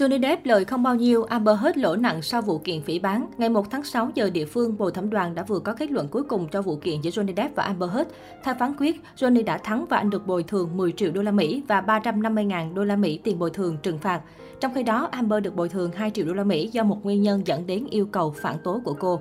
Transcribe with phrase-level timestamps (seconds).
[0.00, 3.26] Johnny Depp lời không bao nhiêu, Amber Heard lỗ nặng sau vụ kiện phỉ bán.
[3.36, 6.08] Ngày 1 tháng 6 giờ địa phương, Bồi thẩm đoàn đã vừa có kết luận
[6.08, 8.10] cuối cùng cho vụ kiện giữa Johnny Depp và Amber Heard.
[8.44, 11.30] Theo phán quyết, Johnny đã thắng và anh được bồi thường 10 triệu đô la
[11.30, 14.20] Mỹ và 350.000 đô la Mỹ tiền bồi thường trừng phạt.
[14.60, 17.22] Trong khi đó, Amber được bồi thường 2 triệu đô la Mỹ do một nguyên
[17.22, 19.20] nhân dẫn đến yêu cầu phản tố của cô.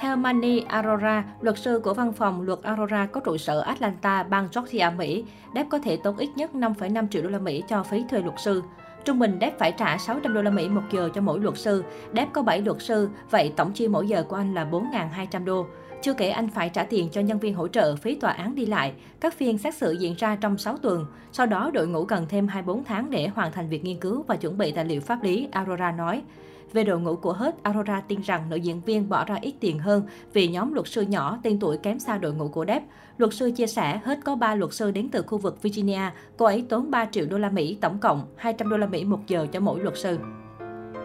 [0.00, 4.48] Theo Manny Arora, luật sư của văn phòng luật Arora có trụ sở Atlanta, bang
[4.54, 5.24] Georgia, Mỹ,
[5.54, 8.40] Depp có thể tốn ít nhất 5,5 triệu đô la Mỹ cho phí thuê luật
[8.40, 8.62] sư.
[9.04, 11.84] Trung bình Depp phải trả 600 đô la Mỹ một giờ cho mỗi luật sư.
[12.14, 15.66] Depp có 7 luật sư, vậy tổng chi mỗi giờ của anh là 4.200 đô.
[16.02, 18.66] Chưa kể anh phải trả tiền cho nhân viên hỗ trợ phí tòa án đi
[18.66, 18.92] lại.
[19.20, 21.06] Các phiên xét xử diễn ra trong 6 tuần.
[21.32, 24.36] Sau đó đội ngũ cần thêm 24 tháng để hoàn thành việc nghiên cứu và
[24.36, 26.22] chuẩn bị tài liệu pháp lý, Aurora nói.
[26.72, 29.78] Về đội ngũ của hết, Aurora tin rằng nữ diễn viên bỏ ra ít tiền
[29.78, 32.86] hơn vì nhóm luật sư nhỏ tên tuổi kém xa đội ngũ của Depp.
[33.18, 36.46] Luật sư chia sẻ, hết có 3 luật sư đến từ khu vực Virginia, cô
[36.46, 39.46] ấy tốn 3 triệu đô la Mỹ tổng cộng, 200 đô la Mỹ một giờ
[39.52, 40.18] cho mỗi luật sư.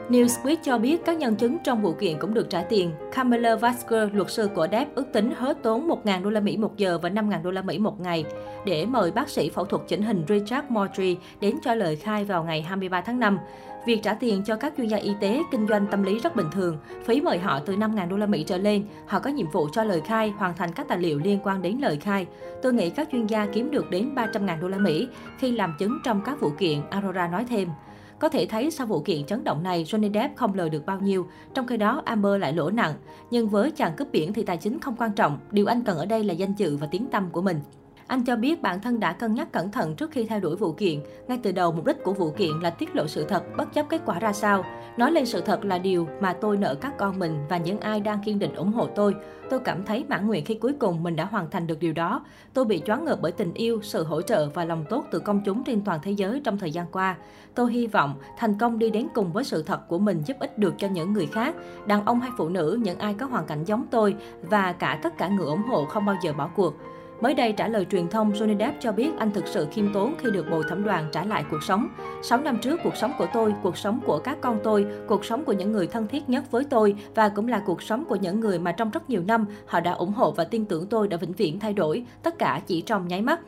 [0.09, 2.91] Newsweek cho biết các nhân chứng trong vụ kiện cũng được trả tiền.
[3.11, 6.77] Kamala Vasker, luật sư của Depp, ước tính hết tốn 1.000 đô la Mỹ một
[6.77, 8.25] giờ và 5.000 đô la Mỹ một ngày
[8.65, 12.43] để mời bác sĩ phẫu thuật chỉnh hình Richard Moultrie đến cho lời khai vào
[12.43, 13.39] ngày 23 tháng 5.
[13.85, 16.47] Việc trả tiền cho các chuyên gia y tế kinh doanh tâm lý rất bình
[16.51, 18.85] thường, phí mời họ từ 5.000 đô la Mỹ trở lên.
[19.05, 21.77] Họ có nhiệm vụ cho lời khai, hoàn thành các tài liệu liên quan đến
[21.81, 22.25] lời khai.
[22.61, 25.07] Tôi nghĩ các chuyên gia kiếm được đến 300.000 đô la Mỹ
[25.39, 27.69] khi làm chứng trong các vụ kiện, Aurora nói thêm.
[28.19, 30.99] Có thể thấy sau vụ kiện chấn động này, Johnny Depp không lời được bao
[30.99, 32.93] nhiêu, trong khi đó Amber lại lỗ nặng.
[33.31, 36.05] Nhưng với chàng cướp biển thì tài chính không quan trọng, điều anh cần ở
[36.05, 37.59] đây là danh dự và tiếng tăm của mình.
[38.07, 40.73] Anh cho biết bản thân đã cân nhắc cẩn thận trước khi theo đuổi vụ
[40.73, 40.99] kiện.
[41.27, 43.89] Ngay từ đầu, mục đích của vụ kiện là tiết lộ sự thật, bất chấp
[43.89, 44.65] kết quả ra sao.
[44.97, 47.99] Nói lên sự thật là điều mà tôi nợ các con mình và những ai
[47.99, 49.15] đang kiên định ủng hộ tôi.
[49.49, 52.25] Tôi cảm thấy mãn nguyện khi cuối cùng mình đã hoàn thành được điều đó.
[52.53, 55.41] Tôi bị choáng ngợp bởi tình yêu, sự hỗ trợ và lòng tốt từ công
[55.45, 57.15] chúng trên toàn thế giới trong thời gian qua.
[57.55, 60.57] Tôi hy vọng thành công đi đến cùng với sự thật của mình giúp ích
[60.57, 63.63] được cho những người khác, đàn ông hay phụ nữ, những ai có hoàn cảnh
[63.63, 66.73] giống tôi và cả tất cả người ủng hộ không bao giờ bỏ cuộc.
[67.21, 70.15] Mới đây trả lời truyền thông, Johnny Depp cho biết anh thực sự khiêm tốn
[70.17, 71.87] khi được bộ thẩm đoàn trả lại cuộc sống.
[72.23, 75.45] 6 năm trước, cuộc sống của tôi, cuộc sống của các con tôi, cuộc sống
[75.45, 78.39] của những người thân thiết nhất với tôi và cũng là cuộc sống của những
[78.39, 81.17] người mà trong rất nhiều năm họ đã ủng hộ và tin tưởng tôi đã
[81.17, 83.39] vĩnh viễn thay đổi, tất cả chỉ trong nháy mắt.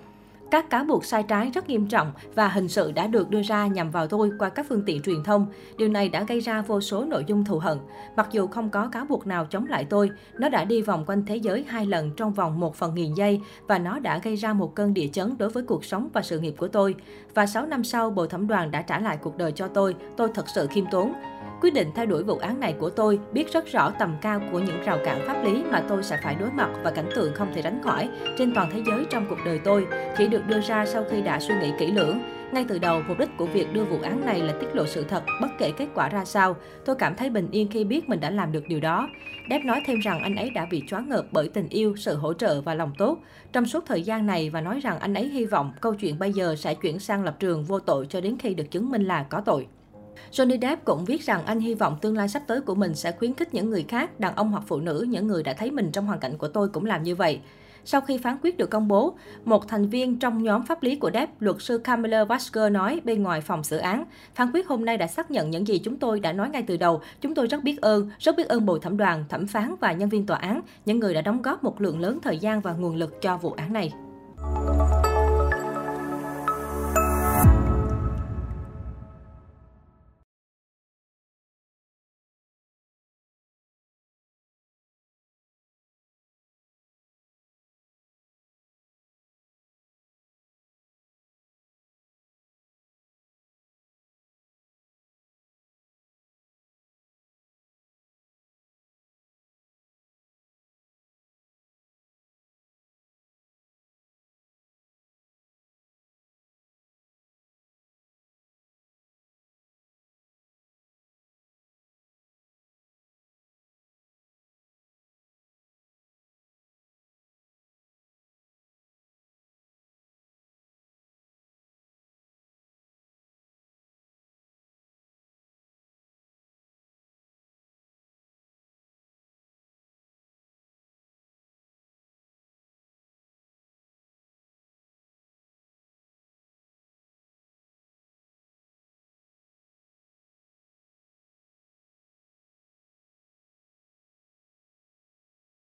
[0.51, 3.67] Các cáo buộc sai trái rất nghiêm trọng và hình sự đã được đưa ra
[3.67, 5.47] nhằm vào tôi qua các phương tiện truyền thông.
[5.77, 7.77] Điều này đã gây ra vô số nội dung thù hận.
[8.15, 11.25] Mặc dù không có cáo buộc nào chống lại tôi, nó đã đi vòng quanh
[11.25, 14.53] thế giới hai lần trong vòng một phần nghìn giây và nó đã gây ra
[14.53, 16.95] một cơn địa chấn đối với cuộc sống và sự nghiệp của tôi.
[17.33, 19.95] Và 6 năm sau, Bộ Thẩm đoàn đã trả lại cuộc đời cho tôi.
[20.17, 21.13] Tôi thật sự khiêm tốn.
[21.61, 24.59] Quyết định theo đuổi vụ án này của tôi biết rất rõ tầm cao của
[24.59, 27.51] những rào cản pháp lý mà tôi sẽ phải đối mặt và cảnh tượng không
[27.53, 29.87] thể tránh khỏi trên toàn thế giới trong cuộc đời tôi,
[30.17, 32.19] chỉ được đưa ra sau khi đã suy nghĩ kỹ lưỡng.
[32.51, 35.03] Ngay từ đầu, mục đích của việc đưa vụ án này là tiết lộ sự
[35.03, 36.55] thật, bất kể kết quả ra sao.
[36.85, 39.09] Tôi cảm thấy bình yên khi biết mình đã làm được điều đó.
[39.49, 42.33] Depp nói thêm rằng anh ấy đã bị choáng ngợp bởi tình yêu, sự hỗ
[42.33, 43.17] trợ và lòng tốt
[43.53, 46.33] trong suốt thời gian này và nói rằng anh ấy hy vọng câu chuyện bây
[46.33, 49.23] giờ sẽ chuyển sang lập trường vô tội cho đến khi được chứng minh là
[49.23, 49.67] có tội.
[50.31, 53.11] Johnny Depp cũng viết rằng anh hy vọng tương lai sắp tới của mình sẽ
[53.11, 55.91] khuyến khích những người khác, đàn ông hoặc phụ nữ, những người đã thấy mình
[55.91, 57.39] trong hoàn cảnh của tôi cũng làm như vậy.
[57.85, 61.11] Sau khi phán quyết được công bố, một thành viên trong nhóm pháp lý của
[61.13, 64.97] Depp, luật sư Camilla Vasker nói bên ngoài phòng xử án, phán quyết hôm nay
[64.97, 67.01] đã xác nhận những gì chúng tôi đã nói ngay từ đầu.
[67.21, 70.09] Chúng tôi rất biết ơn, rất biết ơn bồi thẩm đoàn, thẩm phán và nhân
[70.09, 72.95] viên tòa án, những người đã đóng góp một lượng lớn thời gian và nguồn
[72.95, 73.93] lực cho vụ án này.